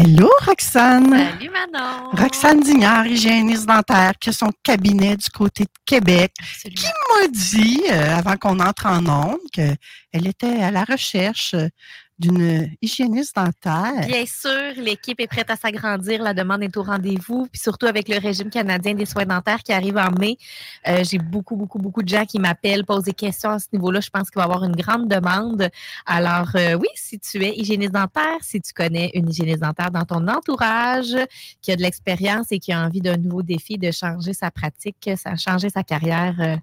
[0.00, 1.10] Hello, Roxane.
[1.10, 2.10] Salut Manon.
[2.12, 6.80] Roxane Dignard, hygiéniste dentaire, qui a son cabinet du côté de Québec, Absolument.
[6.80, 9.76] qui m'a dit, euh, avant qu'on entre en ondes, qu'elle
[10.12, 11.66] était à la recherche euh,
[12.18, 14.06] d'une hygiéniste dentaire.
[14.06, 16.22] Bien sûr, l'équipe est prête à s'agrandir.
[16.22, 17.46] La demande est au rendez-vous.
[17.52, 20.36] Puis surtout avec le régime canadien des soins dentaires qui arrive en mai,
[20.88, 24.00] euh, j'ai beaucoup, beaucoup, beaucoup de gens qui m'appellent, posent des questions à ce niveau-là.
[24.00, 25.68] Je pense qu'il va y avoir une grande demande.
[26.06, 30.04] Alors, euh, oui, si tu es hygiéniste dentaire, si tu connais une hygiéniste dentaire dans
[30.04, 31.14] ton entourage,
[31.62, 35.08] qui a de l'expérience et qui a envie d'un nouveau défi, de changer sa pratique,
[35.36, 36.56] changer sa carrière, euh,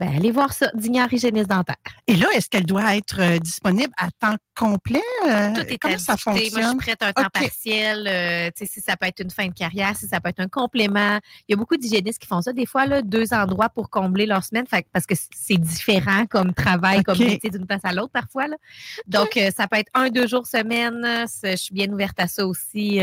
[0.00, 1.76] ben, allez voir ça, Dignard hygiéniste dentaire.
[2.06, 5.00] Et là, est-ce qu'elle doit être euh, disponible à temps complet?
[5.26, 6.30] Euh, Tout est à Comment ça discuter.
[6.32, 6.76] Moi, je suis fonctionne?
[6.78, 8.06] prête à un temps partiel.
[8.06, 10.40] euh, tu sais, si ça peut être une fin de carrière, si ça peut être
[10.40, 11.18] un complément.
[11.48, 12.52] Il y a beaucoup d'hygiénistes qui font ça.
[12.52, 16.54] Des fois, là, deux endroits pour combler leur semaine, fait parce que c'est différent comme
[16.54, 18.46] travail, comme métier d'une place à l'autre parfois.
[18.48, 18.56] là.
[19.06, 21.26] Donc, euh, ça peut être un, deux jours semaine.
[21.42, 23.00] Je suis bien ouverte à ça aussi.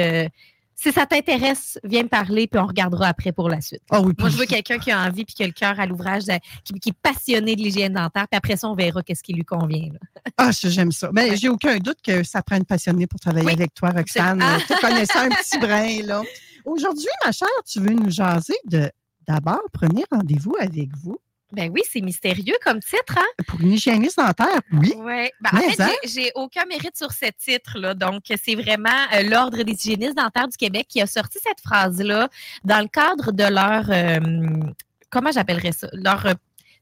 [0.76, 3.82] Si ça t'intéresse, viens me parler, puis on regardera après pour la suite.
[3.90, 5.86] Ah oui, Moi, je veux quelqu'un qui a envie puis qui a le cœur à
[5.86, 6.24] l'ouvrage,
[6.64, 8.28] qui, qui est passionné de l'hygiène dentaire.
[8.30, 9.90] Puis après ça, on verra qu'est-ce qui lui convient.
[9.94, 10.00] là.
[10.38, 11.10] Ah, ça, j'aime ça.
[11.14, 11.38] Mais Ouais.
[11.38, 14.42] j'ai aucun doute que ça prend une passionnée pour travailler Oui, avec toi, Roxane.
[14.42, 14.66] absolument.
[14.68, 16.22] Tu connaissais un petit brin, là.
[16.66, 18.92] Aujourd'hui, ma chère, tu veux nous jaser de
[19.28, 21.18] d'abord, premier rendez-vous avec vous
[21.56, 23.44] Ben oui, c'est mystérieux comme titre, hein?
[23.48, 24.94] pour une hygiéniste dentaire, oui.
[24.98, 25.30] Oui.
[25.42, 25.90] Ben, en fait, hein?
[26.04, 27.94] j'ai- j'ai aucun mérite sur ce titre-là.
[27.94, 32.30] Donc, c'est vraiment euh, l'Ordre des hygiénistes dentaires du Québec qui a sorti cette phrase-là
[32.64, 33.86] dans le cadre de leur.
[33.90, 34.72] euh,
[35.10, 35.88] comment j'appellerais ça?
[35.94, 36.28] Leur.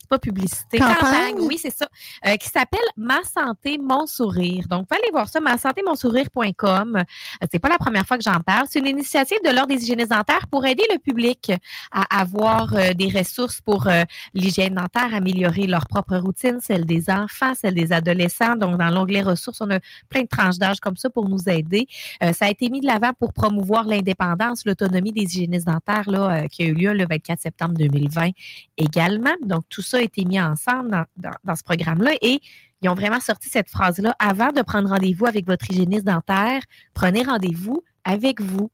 [0.04, 0.78] C'est pas publicité.
[0.80, 1.36] Campagne?
[1.40, 1.88] oui, c'est ça.
[2.28, 4.68] euh, qui s'appelle Ma santé, mon sourire.
[4.68, 6.98] Donc, vous aller voir ça, ma santé, mon sourire.com.
[6.98, 7.04] Euh,
[7.52, 8.68] C'est pas la première fois que j'en parle.
[8.70, 11.52] C'est une initiative de l'Ordre des hygiénistes dentaires pour aider le public
[11.92, 14.04] à avoir euh, des ressources pour euh,
[14.34, 18.56] l'hygiène dentaire, améliorer leur propre routine, celle des enfants, celle des adolescents.
[18.56, 21.88] Donc, dans l'onglet ressources, on a plein de tranches d'âge comme ça pour nous aider.
[22.34, 26.64] Ça a été mis de l'avant pour promouvoir l'indépendance, l'autonomie des hygiénistes dentaires là, qui
[26.64, 28.30] a eu lieu le 24 septembre 2020
[28.78, 29.34] également.
[29.46, 32.40] Donc, tout ça a été mis ensemble dans, dans- dans ce programme-là et
[32.82, 34.14] ils ont vraiment sorti cette phrase-là.
[34.20, 36.62] Avant de prendre rendez-vous avec votre hygiéniste dentaire,
[36.94, 38.70] prenez rendez-vous avec vous.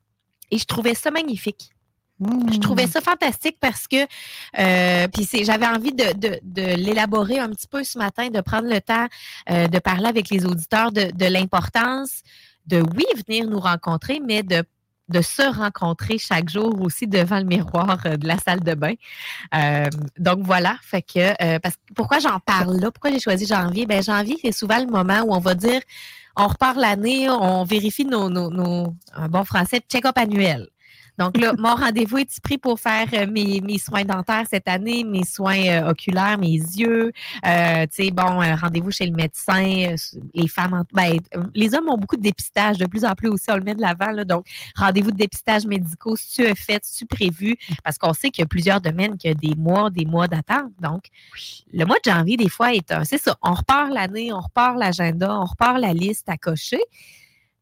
[0.52, 1.70] Et je trouvais ça magnifique.
[2.52, 2.90] Je trouvais Hmm.
[2.92, 3.96] ça fantastique parce que
[4.60, 8.42] euh, puis c'est j'avais envie de, de, de l'élaborer un petit peu ce matin, de
[8.42, 9.08] prendre le temps
[9.50, 12.24] euh, de parler avec les auditeurs de, de l'importance
[12.66, 14.64] de oui venir nous rencontrer, mais de
[15.10, 18.94] de se rencontrer chaque jour aussi devant le miroir euh, de la salle de bain.
[19.56, 19.86] Euh,
[20.18, 23.86] donc voilà, fait que euh, parce que pourquoi j'en parle là, pourquoi j'ai choisi janvier?
[23.86, 25.82] Ben janvier c'est souvent le moment où on va dire
[26.36, 30.70] on repart l'année, on vérifie nos, nos, nos un bon français check-up annuel.
[31.20, 35.26] Donc là, mon rendez-vous est pris pour faire euh, mes, soins dentaires cette année, mes
[35.26, 37.12] soins euh, oculaires, mes yeux.
[37.46, 39.96] Euh, tu sais, bon, rendez-vous chez le médecin.
[40.34, 41.20] les femmes, en- ben,
[41.54, 43.82] les hommes ont beaucoup de dépistage, de plus en plus aussi, on le met de
[43.82, 44.24] l'avant.
[44.24, 44.46] Donc,
[44.78, 48.48] rendez-vous de dépistage médicaux, si tu fait, si prévu, parce qu'on sait qu'il y a
[48.48, 50.72] plusieurs domaines qui ont des mois, des mois d'attente.
[50.82, 51.04] Donc,
[51.74, 54.78] le mois de janvier, des fois, est un, c'est ça, on repart l'année, on repart
[54.78, 56.80] l'agenda, on repart la liste à cocher.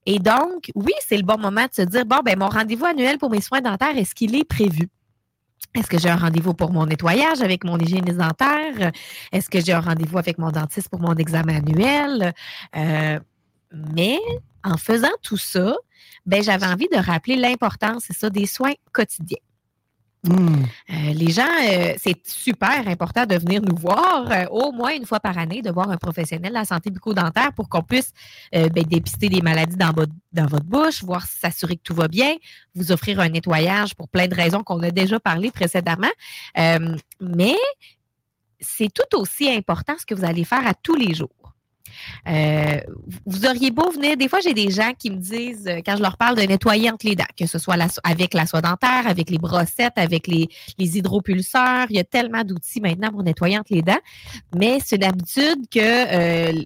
[0.08, 3.18] Et donc, oui, c'est le bon moment de se dire, bon, ben mon rendez-vous annuel
[3.18, 4.88] pour mes soins dentaires, est-ce qu'il est prévu?
[5.76, 8.94] Est-ce que j'ai un rendez-vous pour mon nettoyage avec mon hygiéniste dentaire?
[9.34, 12.34] Est-ce que j'ai un rendez-vous avec mon dentiste pour mon examen annuel?
[12.78, 13.20] Euh,
[13.74, 14.18] mais
[14.64, 15.76] en faisant tout ça,
[16.26, 19.38] ben, j'avais envie de rappeler l'importance, c'est ça, des soins quotidiens.
[20.30, 25.06] Euh, les gens, euh, c'est super important de venir nous voir euh, au moins une
[25.06, 28.12] fois par année, de voir un professionnel de la santé bucco-dentaire pour qu'on puisse
[28.52, 32.36] ben, dépister des maladies dans votre, bouche, voir s'assurer que tout va bien,
[32.76, 36.08] vous offrir un nettoyage pour plein de raisons qu'on a déjà parlé précédemment.
[36.56, 37.56] Mais
[38.60, 41.30] c'est tout aussi important ce que vous allez faire à tous les jours.
[42.28, 42.80] Euh,
[43.26, 46.02] vous auriez beau venir, des fois j'ai des gens qui me disent, euh, quand je
[46.02, 49.08] leur parle de nettoyer entre les dents, que ce soit la avec la soie dentaire,
[49.08, 53.58] avec les brossettes, avec les, les hydropulseurs, il y a tellement d'outils maintenant pour nettoyer
[53.58, 54.00] entre les dents,
[54.56, 56.64] mais c'est une habitude que euh,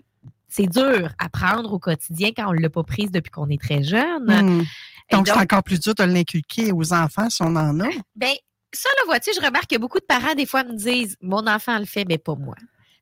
[0.48, 3.62] c'est dur à prendre au quotidien quand on ne l'a pas prise depuis qu'on est
[3.62, 4.26] très jeune.
[4.26, 4.64] Hmm.
[5.12, 7.90] Donc, c'est encore plus dur de l'inculquer aux enfants si on en a.
[8.16, 8.34] Ben,
[8.74, 11.78] ça, là, vois-tu, je remarque que beaucoup de parents, des fois, me disent Mon enfant
[11.78, 12.56] le fait, mais pas moi.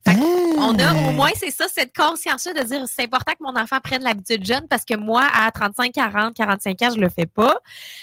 [0.08, 1.12] On a au Ah!
[1.12, 4.68] moins, c'est ça, cette conscience-là de dire c'est important que mon enfant prenne l'habitude jeune
[4.68, 7.58] parce que moi, à 35, 40, 45 ans, je le fais pas.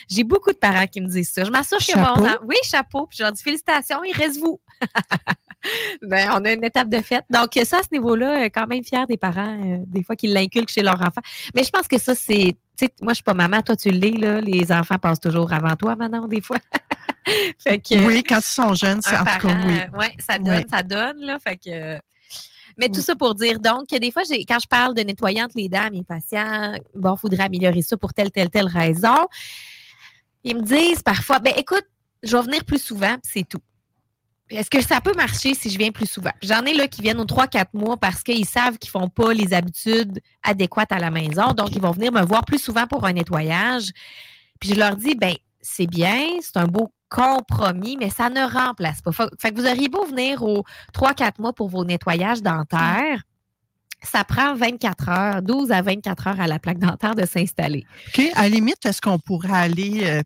[0.08, 1.44] J'ai beaucoup de parents qui me disent ça.
[1.44, 2.36] Je m'assure que mon enfant.
[2.44, 3.06] Oui, chapeau.
[3.06, 4.60] Puis je leur dis félicitations, il reste vous.
[6.02, 7.24] ben, on a une étape de fête.
[7.30, 10.32] Donc, ça, à ce niveau-là, euh, quand même fier des parents, euh, des fois, qu'ils
[10.32, 11.22] l'inculquent chez leur enfant.
[11.54, 12.56] Mais je pense que ça, c'est.
[12.78, 14.40] Tu sais, moi, je suis pas maman, toi, tu l'es, là.
[14.40, 16.58] Les enfants passent toujours avant toi, maintenant, des fois.
[17.58, 18.06] fait que.
[18.06, 19.78] Oui, quand ils sont jeunes, c'est un en tout cas, parent, oui.
[19.80, 20.64] euh, ouais, ça donne, Oui.
[20.70, 21.38] ça donne, là.
[21.38, 21.98] Fait que.
[22.78, 23.02] Mais tout Oui.
[23.02, 25.86] ça pour dire donc que des fois, quand je parle de nettoyer entre les dents
[25.86, 29.26] à mes patients, bon, il faudrait améliorer ça pour telle, telle, telle raison.
[30.44, 31.84] Ils me disent parfois, ben écoute,
[32.22, 33.60] je vais venir plus souvent, puis c'est tout.
[34.48, 36.30] Est-ce que ça peut marcher si je viens plus souvent?
[36.40, 39.52] J'en ai là qui viennent aux 3-4 mois parce qu'ils savent qu'ils font pas les
[39.54, 41.52] habitudes adéquates à la maison.
[41.52, 43.90] Donc, ils vont venir me voir plus souvent pour un nettoyage.
[44.60, 49.00] Puis je leur dis, ben c'est bien, c'est un beau compromis, mais ça ne remplace
[49.02, 49.12] pas.
[49.12, 50.64] Fait, que vous auriez beau venir aux
[50.94, 53.22] 3-4 mois pour vos nettoyages dentaires.
[54.02, 57.84] Ça prend 24 heures, 12 à 24 heures à la plaque dentaire de s'installer.
[58.08, 58.24] OK.
[58.34, 60.22] À la limite, est-ce qu'on pourrait aller euh,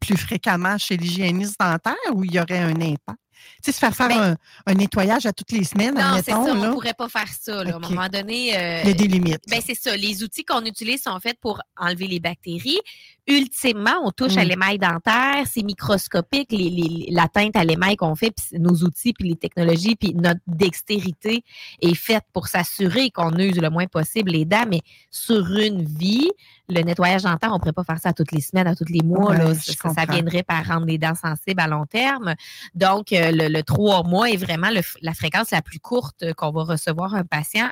[0.00, 3.18] plus fréquemment chez l'hygiéniste dentaire ou il y aurait un impact?
[3.62, 4.36] Tu sais, se faire faire Ben-
[4.66, 7.28] un, un nettoyage à toutes les semaines, Non, c'est ça, on ne pourrait pas faire
[7.28, 7.62] ça.
[7.62, 7.74] là.
[7.74, 9.42] À un moment donné, euh, il y a des limites.
[9.48, 9.94] Ben, c'est ça.
[9.96, 12.80] Les outils qu'on utilise sont faits pour enlever les bactéries.
[13.28, 14.48] Ultimement, on touche à Mm.
[14.48, 15.44] l'émail dentaire.
[15.46, 16.52] C'est microscopique.
[16.52, 20.14] Les, les- la teinte à l'émail qu'on fait, puis nos outils, puis les technologies, puis
[20.14, 21.42] notre dextérité
[21.82, 24.64] est faite pour s'assurer qu'on use le moins possible les dents.
[24.70, 24.80] Mais
[25.10, 26.30] sur une vie,
[26.68, 29.02] le nettoyage dentaire, on ne pourrait pas faire ça toutes les semaines, à tous les
[29.02, 29.30] mois.
[29.30, 29.54] Ouais, là.
[29.54, 32.34] je Ça, ça viendrait par rendre les dents sensibles à long terme.
[32.74, 36.62] Donc, euh, le, trois mois est vraiment le la fréquence la plus courte qu'on va
[36.62, 37.68] recevoir un patient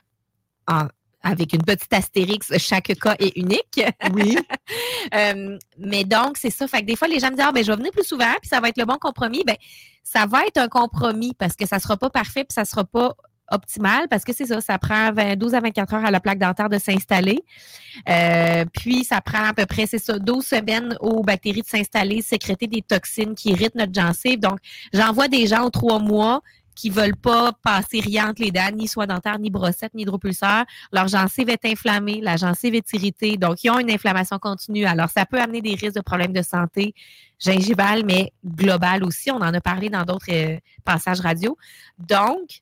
[0.68, 0.88] en-
[1.24, 3.82] avec une petite astérix, chaque cas est unique.
[4.12, 4.38] Oui.
[5.14, 6.66] Euh, mais donc, c'est ça.
[6.66, 8.32] Fait que des fois, les gens me disent, ah, ben, je vais venir plus souvent,
[8.40, 9.44] puis ça va être le bon compromis.
[9.46, 9.56] Ben,
[10.02, 13.14] ça va être un compromis parce que ça sera pas parfait, puis ça sera pas
[13.50, 16.38] optimal parce que c'est ça, ça prend 20 12 à 24 heures à la plaque
[16.38, 17.44] dentaire de s'installer.
[18.08, 22.22] Euh, puis, ça prend à peu près, c'est ça, 12 semaines aux bactéries de s'installer,
[22.22, 24.40] sécréter des toxines qui irritent notre gencive.
[24.40, 24.58] Donc,
[24.94, 26.40] j'envoie des gens aux trois mois
[26.74, 30.64] qui veulent pas passer rien entre les dents, ni soie dentaire, ni brossette, ni hydropulseur.
[30.92, 34.84] Leur gencive est inflammée, la gencive est irritée, donc ils ont une inflammation continue.
[34.84, 36.94] Alors, ça peut amener des risques de problèmes de santé
[37.38, 39.30] gingivale, mais global aussi.
[39.30, 41.56] On en a parlé dans d'autres euh, passages radio.
[41.98, 42.60] Donc,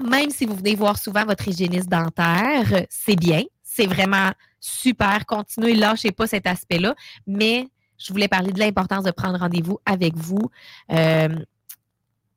[0.00, 3.42] même si vous venez voir souvent votre hygiéniste dentaire, c'est bien.
[3.62, 4.30] C'est vraiment
[4.60, 5.26] super.
[5.26, 6.94] Continuez, lâchez pas cet aspect-là.
[7.26, 7.68] Mais
[7.98, 10.50] je voulais parler de l'importance de prendre rendez-vous avec vous.
[10.92, 11.28] Euh,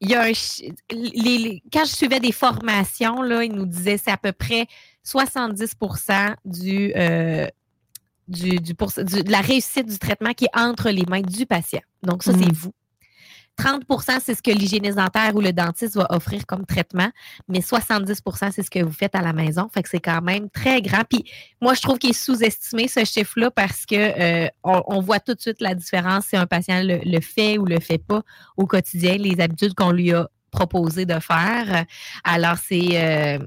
[0.02, 0.32] il y a un
[0.92, 4.66] les- les- quand je suivais des formations, là, ils nous disaient c'est à peu près
[5.04, 5.76] 70
[6.46, 7.48] du, euh,
[8.28, 11.46] du, du, pourc- du- de la réussite du traitement qui est entre les mains du
[11.46, 11.82] patient.
[12.04, 12.54] Donc, ça, c'est Mm.
[12.54, 12.72] vous.
[13.60, 17.10] 30% c'est ce que l'hygiéniste dentaire ou le dentiste va offrir comme traitement,
[17.48, 19.70] mais 70% c'est ce que vous faites à la maison.
[19.74, 21.04] Fait que c'est quand même très grand.
[21.10, 21.26] Puis
[21.62, 25.42] moi, je trouve qu'il est sous-estimé ce chiffre-là parce que euh, on, voit tout de
[25.42, 28.24] suite la différence si un patient le, le fait ou le fait pas
[28.58, 31.86] au quotidien, les habitudes qu'on lui a proposé de faire.
[32.24, 32.90] Alors, c'est.
[32.94, 33.40] euh,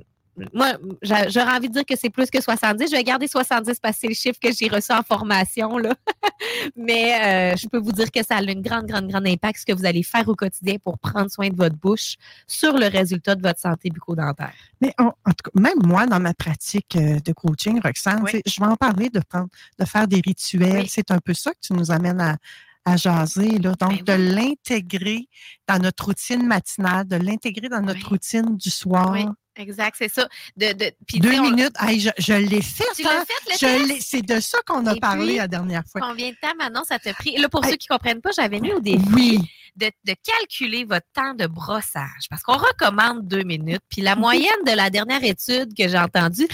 [0.52, 0.72] moi,
[1.02, 2.86] j'a- j'aurais envie de dire que c'est plus que 70.
[2.90, 5.78] Je vais garder 70 parce que c'est le chiffre que j'ai reçu en formation.
[5.78, 5.94] Là.
[6.76, 9.66] Mais euh, je peux vous dire que ça a une grande, grande, grande impact ce
[9.66, 12.16] que vous allez faire au quotidien pour prendre soin de votre bouche
[12.46, 14.52] sur le résultat de votre santé bucco-dentaire.
[14.80, 18.40] Mais en, en tout cas, même moi, dans ma pratique euh, de coaching, Roxane, Oui.
[18.46, 19.48] je vais en parler de, prendre,
[19.78, 20.82] de faire des rituels.
[20.82, 20.88] Oui.
[20.88, 22.36] C'est un peu ça que tu nous amènes à,
[22.84, 23.58] à jaser.
[23.58, 23.74] Là.
[23.80, 25.28] Donc, Ben de l'intégrer
[25.68, 28.08] dans notre routine matinale, de l'intégrer dans notre Oui.
[28.10, 29.12] routine du soir.
[29.12, 30.28] Oui, exact, c'est ça.
[30.56, 31.74] De, de, puis, Deux on- minutes.
[31.80, 32.84] Hey, je je l'ai fait.
[32.96, 33.24] Tu hein.
[33.26, 36.00] fait, C'est de ça qu'on a Et parlé puis, la dernière fois.
[36.00, 37.36] Combien de temps maintenant ça t'a pris?
[37.38, 37.72] Là, pour Hey.
[37.72, 39.40] ceux qui ne comprennent pas, j'avais mis au défi Oui.
[39.76, 43.82] de, de calculer votre temps de brossage parce qu'on recommande deux minutes.
[43.90, 46.46] Puis la moyenne de la dernière étude que j'ai entendue,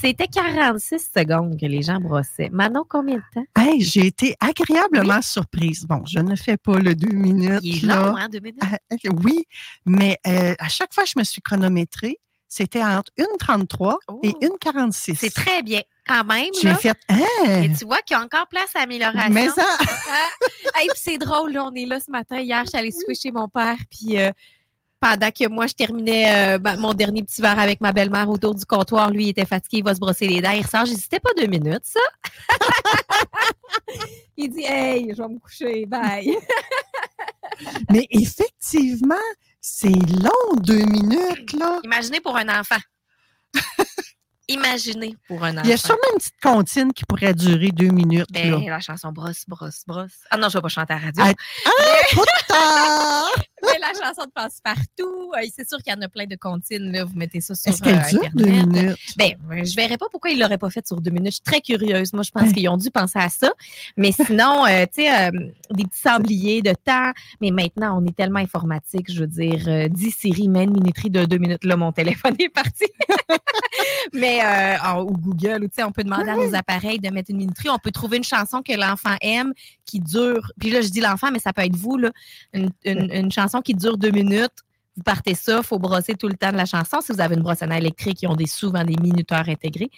[0.00, 2.50] c'était 46 secondes que les gens brossaient.
[2.52, 3.44] Manon, combien de temps?
[3.56, 5.86] Hey, j'ai été agréablement surprise.
[5.88, 7.60] Bon, je ne fais pas le deux minutes.
[7.62, 7.96] Il est là.
[8.10, 8.60] long, hein, deux minutes?
[8.62, 8.76] Ah,
[9.24, 9.44] oui,
[9.86, 12.18] mais euh, à chaque fois je me suis chronométrée,
[12.48, 14.38] c'était entre 1,33 et Oh.
[14.42, 15.16] 1,46.
[15.18, 15.82] C'est très bien.
[16.06, 17.62] Quand même, J'ai fait, hein?
[17.62, 19.30] Et tu vois qu'il y a encore place à amélioration.
[19.30, 20.28] Mais ça, Ah,
[20.80, 22.38] hey, c'est drôle, là, on est là ce matin.
[22.40, 24.32] Hier, je suis allée souper chez mon père, puis euh,
[25.00, 28.54] pendant que moi, je terminais euh, ben, mon dernier petit verre avec ma belle-mère autour
[28.54, 30.86] du comptoir, lui, il était fatigué, il va se brosser les dents, il ressort.
[30.86, 32.00] C'était pas deux minutes, ça?
[34.38, 36.34] il dit, hey, je vais me coucher, bye.
[37.90, 39.14] mais effectivement,
[39.70, 41.80] c'est long, deux minutes, là.
[41.84, 42.78] Imaginez pour un enfant.
[44.48, 45.62] Imaginez pour un enfant.
[45.64, 48.26] Il y a sûrement une petite comptine qui pourrait durer deux minutes.
[48.30, 48.70] Ben, là.
[48.70, 50.24] la chanson brosse, brosse, brosse.
[50.30, 51.24] Ah non, je vais pas chanter à la radio.
[51.24, 51.72] Ah,
[52.50, 53.28] Ah!
[53.72, 56.92] Mais la chanson de passe-partout, euh, c'est sûr qu'il y en a plein de comptines.
[56.92, 57.04] Là.
[57.04, 58.66] Vous mettez ça sur Est-ce qu'elle euh, dure deux Internet.
[58.82, 58.98] minutes?
[59.16, 61.32] Ben, euh, je verrais pas pourquoi ils l'auraient pas fait sur deux minutes.
[61.32, 62.12] Je suis très curieuse.
[62.12, 62.52] Moi, je pense Ouais.
[62.52, 63.50] qu'ils ont dû penser à ça.
[63.96, 65.30] Mais sinon, euh, tu sais, euh,
[65.70, 67.12] des petits sabliers de temps.
[67.40, 69.12] Mais maintenant, on est tellement informatique.
[69.12, 71.64] Je veux dire, euh, 10 séries, une minuterie de deux minutes.
[71.64, 72.84] Là, mon téléphone est parti.
[74.14, 77.36] Mais, euh, ou Google, tu sais, on peut demander à nos appareils de mettre une
[77.38, 77.68] minuterie.
[77.70, 79.52] On peut trouver une chanson que l'enfant aime
[79.88, 80.52] qui dure.
[80.60, 82.10] Puis là, je dis l'enfant, mais ça peut être vous, là.
[82.52, 84.52] Une, une- une chanson qui dure deux minutes.
[84.96, 87.00] Vous partez ça, il faut brosser tout le temps de la chanson.
[87.00, 89.90] Si vous avez une brosse à dents électrique, ils ont des, souvent des minuteurs intégrés.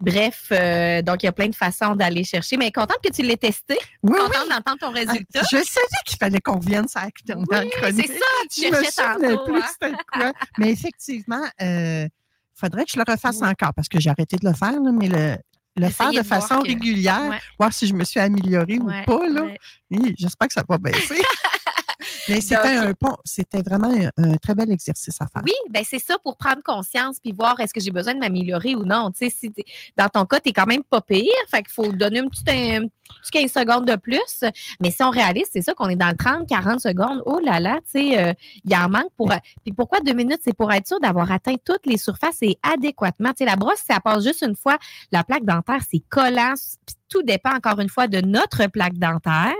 [0.00, 2.58] Bref, euh, donc il y a plein de façons d'aller chercher.
[2.58, 4.18] Mais contente que tu l'aies testé, Oui, oui.
[4.18, 5.40] contente d'entendre ton Ah, résultat.
[5.44, 8.06] Je savais qu'il fallait qu'on vienne la Oui, chronique.
[8.06, 9.44] c'est ça, tu Je me cherchais tantôt.
[9.44, 9.92] plus hein.
[10.12, 10.32] quoi.
[10.58, 12.10] Mais effectivement, il
[12.54, 13.48] faudrait que je le refasse Oui.
[13.48, 15.36] encore parce que j'ai arrêté de le faire, là, mais le,
[15.76, 19.04] le faire de façon que- régulière, Ouais, voir si je me suis améliorée ouais, ou
[19.18, 19.28] pas.
[19.28, 19.42] Là.
[19.42, 19.58] ouais.
[19.90, 21.20] Oui, J'espère que ça va baisser.
[22.28, 25.42] mais c'était un pont, c'était vraiment un, un très bel exercice à faire.
[25.44, 28.74] Oui, ben c'est ça pour prendre conscience puis voir est-ce que j'ai besoin de m'améliorer
[28.74, 29.10] ou non.
[29.10, 29.52] Tu sais, si
[29.96, 31.24] dans ton cas, tu es quand même pas pire.
[31.50, 34.44] Fait qu'il faut donner un petit, un petit 15 secondes de plus.
[34.80, 37.22] Mais si on réalise, c'est ça qu'on est dans le 30, 40 secondes.
[37.26, 38.32] Oh là là, tu sais, euh,
[38.64, 39.32] il en manque pour.
[39.64, 40.40] Puis pourquoi deux minutes?
[40.44, 43.30] C'est pour être sûr d'avoir atteint toutes les surfaces et adéquatement?
[43.30, 44.78] Tu sais, la brosse, ça passe juste une fois.
[45.12, 46.54] La plaque dentaire, c'est collant.
[46.86, 49.52] Puis tout dépend encore une fois de notre plaque dentaire,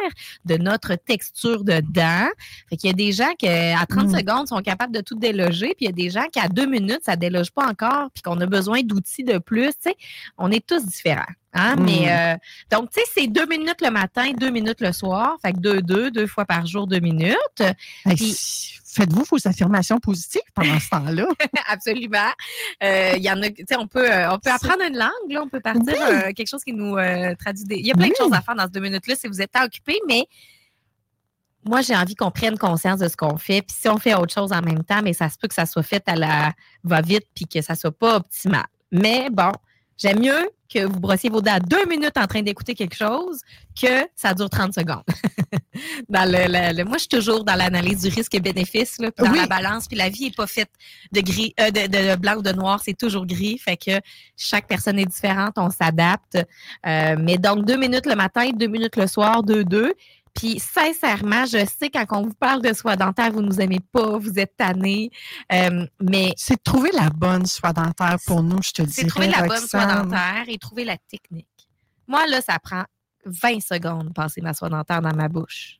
[0.44, 2.28] de notre texture de dents.
[2.68, 4.16] Fait qu'il y a des gens qui, à 30 Mm.
[4.18, 6.66] secondes, sont capables de tout déloger, puis il y a des gens qui, à deux
[6.66, 9.68] minutes, ça déloge pas encore, puis qu'on a besoin d'outils de plus.
[9.68, 9.96] Tu sais,
[10.38, 11.22] on est tous différents.
[11.54, 11.76] Hein?
[11.76, 11.84] Mm.
[11.84, 12.36] Mais euh,
[12.70, 15.36] donc, tu sais, c'est deux minutes le matin, deux minutes le soir.
[15.40, 17.36] Fait que deux, deux, deux fois par jour, deux minutes.
[18.04, 21.26] Hey, Puis- si- Faites-vous vos affirmations positives pendant ce temps-là?
[21.66, 22.30] Absolument.
[22.80, 25.10] Euh, Il y en a, tu sais, on peut, euh, on peut apprendre une langue,
[25.32, 25.94] là, on peut partir Oui.
[25.98, 27.74] euh, quelque chose qui nous euh, traduit des.
[27.74, 29.50] Il y a plein de choses à faire dans ces deux minutes-là si vous êtes
[29.60, 30.28] occupé, mais
[31.66, 33.62] moi, j'ai envie qu'on prenne conscience de ce qu'on fait.
[33.62, 35.66] Puis si on fait autre chose en même temps, mais ça se peut que ça
[35.66, 36.52] soit fait à la
[36.84, 38.66] va-vite puis que ça soit pas optimal.
[38.92, 39.50] Mais bon,
[39.98, 43.40] j'aime mieux que vous brossiez vos dents deux minutes en train d'écouter quelque chose
[43.80, 45.02] que ça dure 30 secondes.
[46.08, 49.32] dans le, le- le- moi, je suis toujours dans l'analyse du risque-bénéfice, là, puis dans
[49.32, 49.38] Oui.
[49.40, 49.86] la balance.
[49.88, 50.70] Puis la vie n'est pas faite
[51.12, 53.58] de gris, euh, de, de blanc ou de noir, c'est toujours gris.
[53.58, 54.00] Fait que
[54.36, 56.38] chaque personne est différente, on s'adapte.
[56.86, 59.92] Euh, mais donc, deux minutes le matin, deux minutes le soir, deux, deux.
[60.34, 63.80] Puis sincèrement, je sais quand on vous parle de soie dentaire, vous ne nous aimez
[63.92, 65.10] pas, vous êtes tannés.
[65.52, 68.92] Euh, mais C'est trouver la bonne soie dentaire pour nous, je te dis.
[68.92, 71.46] c'est trouver la bonne soie dentaire et trouver la technique.
[72.08, 72.84] Moi, là, ça prend
[73.26, 75.78] 20 secondes de passer ma soie dentaire dans ma bouche.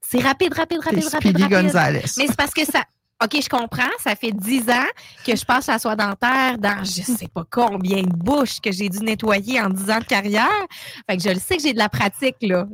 [0.00, 1.50] C'est rapide, rapide, rapide, rapide, rapide.
[1.50, 2.04] Gonzalez.
[2.16, 2.84] Mais c'est parce que ça.
[3.22, 3.90] OK, je comprends.
[3.98, 4.86] Ça fait 10 ans
[5.26, 8.88] que je passe la soie dentaire dans je sais pas combien de bouches que j'ai
[8.88, 10.66] dû nettoyer en 10 ans de carrière.
[11.10, 12.66] Fait que je le sais que j'ai de la pratique là,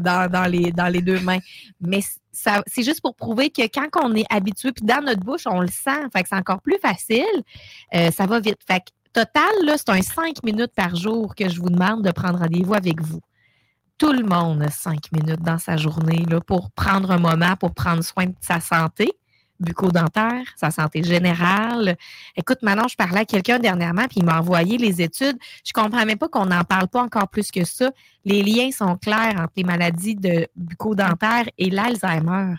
[0.00, 1.40] dans, dans- les, dans les deux mains.
[1.80, 2.00] Mais
[2.30, 5.66] c'est juste pour prouver que quand on est habitué, puis dans notre bouche, on le
[5.66, 6.04] sent.
[6.12, 7.24] Fait que c'est encore plus facile.
[7.92, 8.58] Euh, ça va vite.
[8.64, 12.12] Fait que total, là, c'est un 5 minutes par jour que je vous demande de
[12.12, 13.20] prendre rendez-vous avec vous.
[13.98, 17.74] Tout le monde a 5 minutes dans sa journée là, pour prendre un moment, pour
[17.74, 19.10] prendre soin de sa santé
[19.60, 21.96] bucco-dentaire, sa santé générale.
[22.36, 25.36] Écoute, maintenant, je parlais à quelqu'un dernièrement, puis il m'a envoyé les études.
[25.64, 27.90] Je comprends même pas qu'on n'en parle pas encore plus que ça.
[28.24, 32.54] Les liens sont clairs entre les maladies de bucco-dentaire et l'Alzheimer.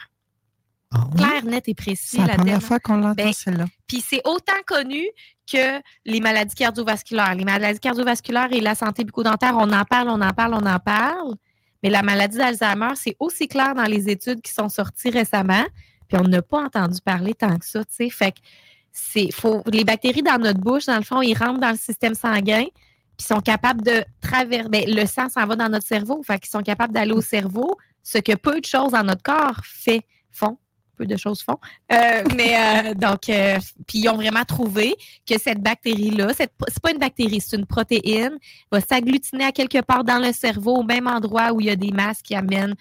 [0.92, 1.18] Ah oui?
[1.18, 2.18] Clair, net et précis.
[2.18, 3.66] C'est la première fois qu'on l'entend, Ben, celle-là.
[3.88, 5.06] Puis c'est autant connu
[5.52, 7.36] que les maladies cardiovasculaires.
[7.36, 10.80] Les maladies cardiovasculaires et la santé bucco-dentaire, on en parle, on en parle, on en
[10.80, 11.36] parle.
[11.84, 15.64] Mais la maladie d'Alzheimer, c'est aussi clair dans les études qui sont sorties récemment.
[16.10, 18.10] Puis on n'a pas entendu parler tant que ça, tu sais.
[18.10, 18.40] Fait que
[18.92, 22.16] c'est faut les bactéries dans notre bouche, dans le fond, ils rentrent dans le système
[22.16, 22.66] sanguin,
[23.18, 24.70] puis sont capables de traverser.
[24.70, 27.78] Ben, le sang s'en va dans notre cerveau, fait qu'ils sont capables d'aller au cerveau,
[28.04, 30.02] ce que peu de choses dans notre corps fait,
[30.32, 30.58] font
[31.00, 31.58] peu de choses font.
[31.92, 36.52] Euh, mais euh, donc, euh, puis ils ont vraiment trouvé que cette bactérie-là, c'est
[36.82, 38.38] pas une bactérie, c'est une protéine,
[38.72, 41.76] va s'agglutiner à quelque part dans le cerveau, au même endroit où il y a
[41.76, 42.76] des masses qui amènent.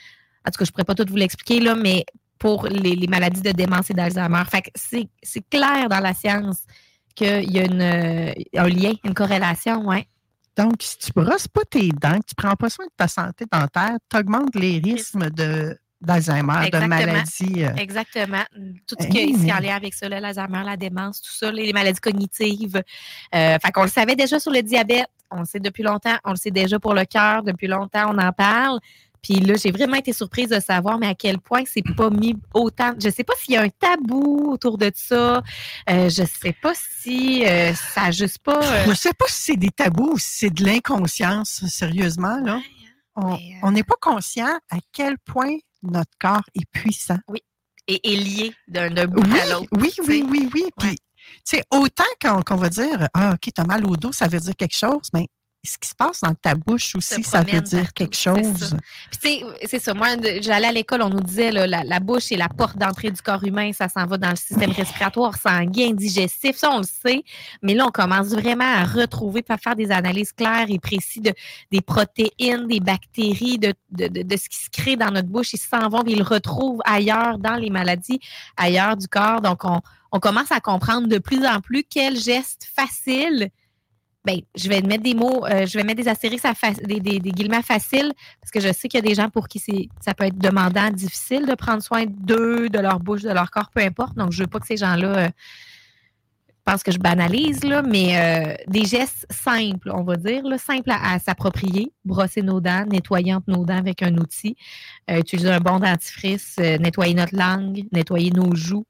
[0.46, 2.04] En tout cas, je pourrais pas tout vous l'expliquer là, mais
[2.38, 4.42] pour les, les maladies de démence et d'Alzheimer.
[4.50, 6.58] Fait que c'est, c'est clair dans la science
[7.14, 10.06] qu'il y a une, euh, un lien, une corrélation, ouais.
[10.56, 13.44] Donc, si tu brosses pas tes dents, que tu prends pas soin de ta santé
[13.50, 17.64] dentaire, tu augmentes les risques de, d'Alzheimer, de maladies.
[17.64, 18.42] euh, Exactement.
[18.86, 21.66] Tout ce Hey, qui est en lien avec ça, l'Alzheimer, la démence, tout ça, les,
[21.66, 22.82] les maladies cognitives.
[23.34, 25.06] Euh, fait qu'on le savait déjà sur le diabète.
[25.30, 26.16] On le sait depuis longtemps.
[26.24, 27.42] On le sait déjà pour le cœur.
[27.42, 28.80] Depuis longtemps, on en parle.
[29.22, 32.36] Puis là, j'ai vraiment été surprise de savoir, mais à quel point c'est pas mis
[32.54, 32.92] autant.
[33.02, 35.42] Je sais pas s'il y a un tabou autour de ça.
[35.90, 38.60] Euh, je sais pas si euh, ça juste pas.
[38.62, 42.60] euh, Je sais pas si c'est des tabous ou si c'est de l'inconscience, sérieusement, là.
[43.16, 47.18] On Mais, euh, on n'est pas conscient à quel point notre corps est puissant.
[47.88, 49.66] et, et lié d'un bout Oui, à l'autre.
[49.72, 50.22] oui, oui, sais.
[50.30, 50.64] oui, oui.
[50.78, 50.94] Puis, Ouais.
[51.44, 54.38] tu sais, autant qu'on qu'on va dire, ah, OK, t'as mal au dos, ça veut
[54.40, 55.26] dire quelque chose, mais
[55.68, 58.70] ce qui se passe dans ta bouche aussi, ça veut dire partout, quelque c'est chose.
[58.70, 58.76] ça.
[59.20, 59.94] Tu sais, c'est ça.
[59.94, 60.08] Moi,
[60.40, 63.20] j'allais à l'école, on nous disait, là, la, la bouche est la porte d'entrée du
[63.22, 63.72] corps humain.
[63.72, 66.56] Ça s'en va dans le système respiratoire, sanguin, digestif.
[66.56, 67.22] Ça, on le sait.
[67.62, 71.32] Mais là, on commence vraiment à retrouver, à faire des analyses claires et précises de,
[71.70, 75.52] des protéines, des bactéries, de, de, de- ce qui se crée dans notre bouche.
[75.52, 78.20] Ils s'en vont, puis ils le retrouvent ailleurs, dans les maladies,
[78.56, 79.40] ailleurs du corps.
[79.40, 79.80] Donc, on,
[80.12, 83.50] on commence à comprendre de plus en plus quels gestes faciles
[84.28, 86.52] ben, je vais mettre des mots, euh, je vais mettre des astérix, à
[86.84, 89.58] des, guillemets faciles, parce que je sais qu'il y a des gens pour qui
[90.00, 93.70] ça peut être demandant, difficile de prendre soin d'eux, de leur bouche, de leur corps,
[93.74, 94.16] peu importe.
[94.16, 95.28] Donc, je veux pas que ces gens-là euh,
[96.66, 101.14] pensent que je banalise, là, mais euh, des gestes simples, on va dire, simples à,
[101.14, 101.90] à s'approprier.
[102.04, 104.56] Brosser nos dents, nettoyer nos dents avec un outil,
[105.10, 108.84] euh, utiliser un bon dentifrice, nettoyer notre langue, nettoyer nos joues.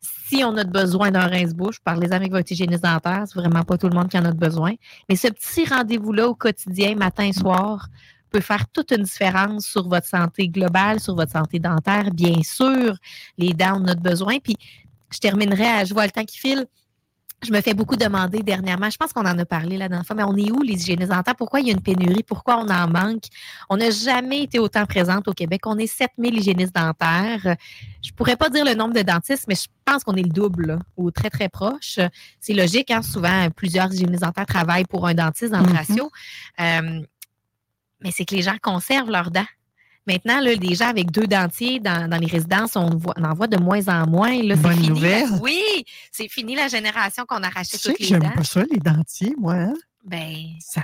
[0.00, 3.24] Si on a besoin d'un rince-bouche, parlez-en avec votre hygiéniste dentaire.
[3.26, 4.74] C'est vraiment pas tout le monde qui en a besoin.
[5.08, 7.88] Mais ce petit rendez-vous-là au quotidien, matin soir,
[8.30, 12.10] peut faire toute une différence sur votre santé globale, sur votre santé dentaire.
[12.12, 12.96] Bien sûr,
[13.38, 14.38] les dents ont notre besoin.
[14.38, 14.56] Puis,
[15.10, 16.66] je terminerai je vois le temps qui file.
[17.44, 20.16] Je me fais beaucoup demander dernièrement, je pense qu'on en a parlé la dernière fois,
[20.16, 21.36] mais on est où les hygiénistes dentaires?
[21.36, 22.24] Pourquoi il y a une pénurie?
[22.24, 23.24] Pourquoi on en manque?
[23.70, 25.60] On n'a jamais été autant présente au Québec.
[25.66, 27.56] On est 7000 hygiénistes dentaires.
[28.02, 30.66] Je pourrais pas dire le nombre de dentistes, mais je pense qu'on est le double
[30.66, 32.00] là, ou très, très proche.
[32.40, 33.02] C'est logique, hein?
[33.02, 35.76] souvent, plusieurs hygiénistes dentaires travaillent pour un dentiste dans le Mhm.
[35.76, 36.10] ratio.
[36.60, 37.00] Euh,
[38.02, 39.46] mais c'est que les gens conservent leurs dents.
[40.08, 43.46] Maintenant, là, gens avec deux dentiers dans, dans les résidences, on, voit- on en voit
[43.46, 44.42] de moins en moins.
[44.42, 45.28] Là, Bonne fini, nouvelle.
[45.42, 48.62] oui, c'est fini la génération qu'on Tu arrachait sais toutes que les j'aime pas ça,
[48.70, 49.54] les dentiers, moi.
[49.54, 49.74] hein?
[50.04, 50.80] Ben, Ça,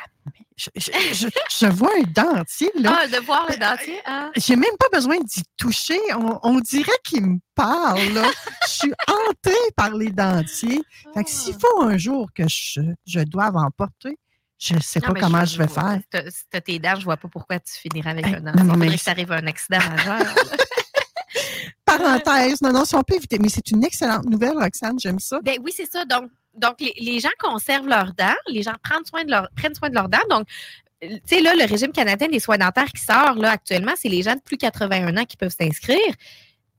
[0.56, 1.26] je, je- je-
[1.58, 2.98] je vois un dentier, là.
[3.02, 3.98] ah, de voir le dentier.
[4.04, 4.30] Ah.
[4.36, 5.98] J'ai même pas besoin d'y toucher.
[6.14, 8.28] On, on dirait qu'il me parle, là.
[8.66, 10.82] je suis hantée par les dentiers.
[11.14, 14.18] Fait que s'il faut un jour que je, je doive en porter,
[14.58, 16.24] je sais Non, pas comment je vais vois- faire.
[16.26, 18.52] Si Si t'as tes dents, je vois pas pourquoi tu finirais avec Hey, un non,
[18.52, 18.62] dentier.
[18.64, 20.34] non, mais que c'est- t'arrives à un accident majeur.
[21.84, 23.38] Parenthèse, non, non, si on peut éviter.
[23.38, 25.40] Mais c'est une excellente nouvelle, Roxane, j'aime ça.
[25.42, 26.04] Ben oui, c'est ça.
[26.04, 29.74] Donc, donc les, les gens conservent leurs dents, les gens prennent soin de, leur, prennent
[29.74, 30.18] soin de leurs dents.
[30.30, 30.46] Donc,
[31.04, 34.08] euh, tu sais, là, le régime canadien des soins dentaires qui sort là, actuellement, c'est
[34.08, 35.98] les gens de plus de 81 ans qui peuvent s'inscrire.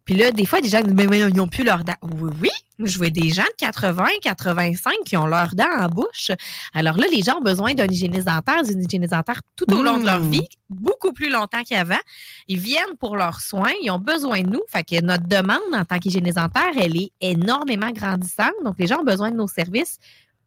[0.06, 1.94] Puis là, des fois, des gens disent, mais, mais ils n'ont plus leurs dents.
[2.04, 2.50] Oui, oui.
[2.78, 6.32] Je vois des gens de 80, 85 qui ont leurs dents en bouche.
[6.74, 9.98] Alors là, les gens ont besoin d'un hygiéniste dentaire, d'une hygiéniste dentaire tout au long
[9.98, 10.32] de leur Mmh.
[10.32, 11.96] vie, beaucoup plus longtemps qu'avant.
[12.48, 14.62] Ils viennent pour leurs soins, ils ont besoin de nous.
[14.68, 18.54] Fait que notre demande en tant qu'hygiéniste dentaire, elle est énormément grandissante.
[18.63, 19.98] Donc, les gens ont besoin de nos services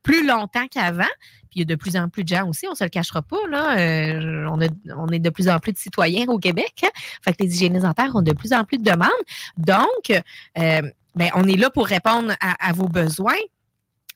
[0.03, 1.05] plus longtemps qu'avant.
[1.51, 2.91] Puis il y a de plus en plus de gens aussi, on ne se le
[2.91, 3.39] cachera pas.
[3.51, 6.75] Là, euh, on, a- on est de plus en plus de citoyens au Québec.
[6.85, 6.89] hein.
[7.25, 9.09] Fait que les hygiénistes dentaires ont de plus en plus de demandes.
[9.57, 10.83] Donc, euh,
[11.15, 13.33] ben, on est là pour répondre à, à vos besoins.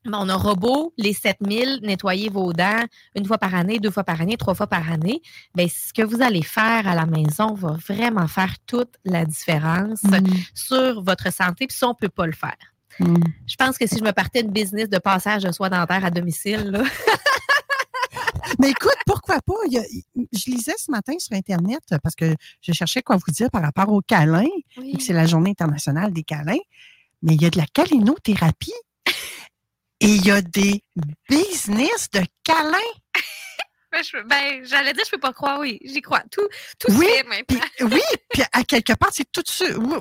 [0.05, 2.83] Mais on aura beau, les 7000, nettoyer vos dents
[3.15, 5.23] une fois par année, deux fois par année, trois fois par année.
[5.55, 10.03] Ben, ce que vous allez faire à la maison va vraiment faire toute la différence
[10.03, 11.69] Mm, sur votre santé.
[11.69, 12.57] Puis ça, on ne peut pas le faire.
[13.01, 13.17] Mm.
[13.47, 16.11] Je pense que si je me partais une business de passage de soins dentaires à
[16.11, 16.83] domicile, là,
[18.59, 19.55] Mais écoute, pourquoi pas?
[19.67, 19.85] Il y a-
[20.33, 23.63] je lisais ce matin sur Internet euh, parce que je cherchais quoi vous dire par
[23.63, 24.45] rapport aux câlins.
[24.77, 26.59] que C'est la journée internationale des câlins.
[27.23, 28.75] Mais il y a de la câlinothérapie
[30.01, 30.83] et il y a des
[31.31, 32.79] business de câlins.
[34.27, 36.23] Ben, j'allais dire, je peux pas croire, oui, j'y crois.
[36.31, 36.47] Tout,
[36.79, 37.07] tout Oui,
[37.83, 38.01] oui,
[38.31, 39.43] puis à quelque part, c'est tout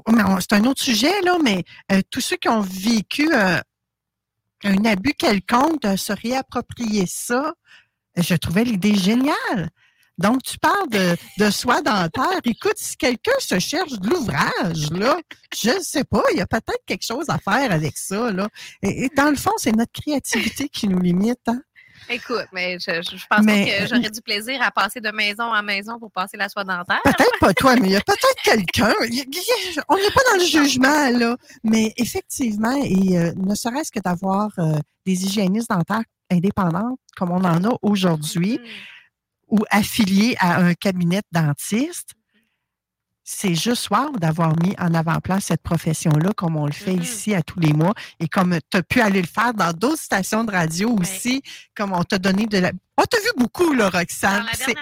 [0.08, 3.60] on- C'est un autre sujet, là, mais euh, tous ceux qui ont vécu euh,
[4.64, 7.54] un abus quelconque de se réapproprier ça,
[8.16, 9.70] je trouvais l'idée géniale.
[10.18, 12.40] Donc, tu parles de, de soie dentaire.
[12.44, 15.18] Écoute, si quelqu'un se cherche de l'ouvrage, là,
[15.58, 18.48] je ne sais pas, il y a peut-être quelque chose à faire avec ça, là.
[18.84, 21.62] Et, et dans le fond, c'est notre créativité qui nous limite, hein?
[22.10, 25.64] Écoute, mais je, je pense Mais- que j'aurais du plaisir à passer de maison en
[25.64, 27.00] maison pour passer la soie dentaire.
[27.04, 28.94] Peut-être pas toi, mais il y a peut-être quelqu'un.
[29.88, 31.36] On n'est pas dans le jugement, là.
[31.64, 37.44] Mais effectivement, et euh, ne serait-ce que d'avoir euh, des hygiénistes dentaires indépendantes comme on
[37.44, 38.64] en a aujourd'hui Mm.
[39.50, 42.14] ou affiliés à un cabinet de dentiste,
[43.24, 47.02] c'est juste wow d'avoir mis en avant-plan cette profession-là, comme on le fait Mhm.
[47.04, 50.02] ici à tous les mois, et comme tu as pu aller le faire dans d'autres
[50.02, 51.02] stations de radio Ouais.
[51.02, 51.42] aussi,
[51.76, 52.72] comme on t'a donné de la...
[52.98, 54.46] On t'a vu beaucoup, là, Roxane.
[54.54, 54.76] C'est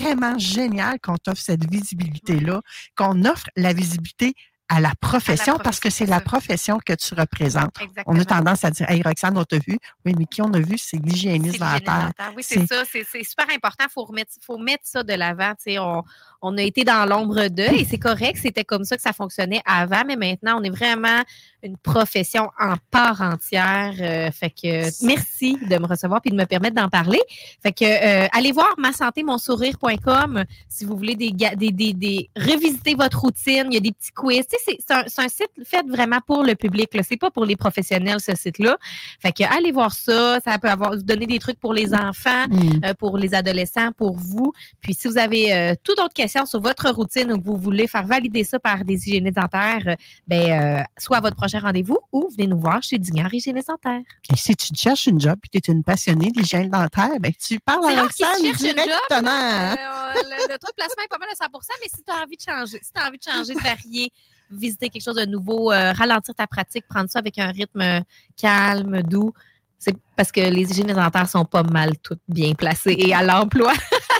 [0.00, 2.62] vraiment génial qu'on t'offre cette visibilité-là,
[2.96, 4.34] qu'on offre la visibilité
[4.70, 7.74] à la profession, parce que c'est la profession que tu représentes.
[7.80, 8.20] On Exactement.
[8.20, 9.78] a tendance à dire, hey, Roxane, on t'a vu.
[10.04, 12.10] Oui, mais qui on a vu, c'est l'hygiéniste dentaire.
[12.36, 12.82] Oui, c'est ça.
[12.84, 13.84] C'est super important.
[13.88, 15.52] Il faut, remettre- faut mettre ça de l'avant.
[15.68, 16.02] On,
[16.42, 18.38] on a été dans l'ombre d'eux et c'est correct.
[18.42, 21.22] C'était comme ça que ça fonctionnait avant, mais maintenant, on est vraiment
[21.62, 23.92] une profession en part entière.
[24.00, 27.20] Euh, fait que merci de me recevoir et de me permettre d'en parler.
[27.62, 31.92] Fait que euh, allez voir ma santé, mon sourire.com si vous voulez des, des, des,
[31.92, 33.64] des- revisiter votre routine.
[33.70, 34.46] Il y a des petits quiz.
[34.46, 36.90] Tu sais, c'est- c'est un, un site fait vraiment pour le public.
[37.02, 38.76] C'est pas pour les professionnels, ce site-là.
[39.20, 40.38] Fait que allez voir ça.
[40.44, 42.80] Ça peut avoir vous donner des trucs pour les enfants, Mm.
[42.84, 44.52] euh, pour les adolescents, pour vous.
[44.80, 48.06] Puis si vous avez toute autre question sur votre routine ou que vous voulez faire
[48.06, 52.58] valider ça par des hygiénistes dentaires, ben soit à votre prochain rendez-vous ou venez nous
[52.58, 54.02] voir chez Dignard Hygiéniste dentaire.
[54.34, 57.84] Si tu cherches une job et tu es une passionnée d'hygiène dentaire, ben, tu parles
[57.90, 59.30] à Roxane job, directement.
[59.30, 59.76] Euh, hein?
[60.14, 61.48] le, le taux de placement est pas mal à 100%
[61.80, 64.12] mais si tu as envie de changer, si tu as envie de changer, de varier,
[64.50, 68.00] visiter quelque chose de nouveau, euh, ralentir ta pratique, prendre ça avec un rythme euh,
[68.36, 69.32] calme, doux,
[69.78, 73.72] c'est parce que les hygiénistes dentaires sont pas mal toutes bien placées et à l'emploi.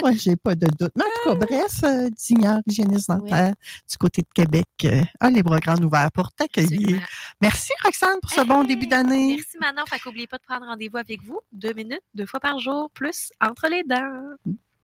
[0.00, 0.92] Moi, j'ai pas de doute.
[0.96, 3.54] Mais en tout cas, bref, euh, Dignard, hygiéniste dentaire
[3.90, 7.00] du côté de Québec, euh, a les bras grands ouverts pour t'accueillir.
[7.40, 9.36] Merci, Roxane, pour ce bon début d'année.
[9.36, 9.84] Merci Manon.
[9.88, 13.30] Fait qu'oubliez pas de prendre rendez-vous avec vous deux minutes, deux fois par jour, plus
[13.40, 14.36] entre les dents.